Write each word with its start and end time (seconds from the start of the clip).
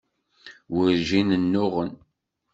Werǧin 0.73 1.29
nnuɣen. 1.41 1.91